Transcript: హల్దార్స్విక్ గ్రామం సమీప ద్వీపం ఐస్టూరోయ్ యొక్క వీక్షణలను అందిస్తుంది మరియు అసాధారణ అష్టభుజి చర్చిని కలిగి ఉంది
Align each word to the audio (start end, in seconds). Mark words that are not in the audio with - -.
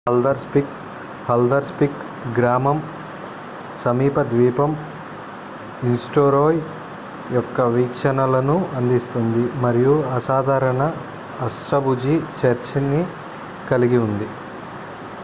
హల్దార్స్విక్ 1.27 1.99
గ్రామం 2.37 2.77
సమీప 3.77 4.21
ద్వీపం 4.21 4.71
ఐస్టూరోయ్ 5.89 6.59
యొక్క 7.33 7.61
వీక్షణలను 7.75 8.57
అందిస్తుంది 8.75 9.43
మరియు 9.61 9.95
అసాధారణ 10.17 10.81
అష్టభుజి 11.41 12.15
చర్చిని 12.39 13.03
కలిగి 13.69 13.97
ఉంది 13.97 14.29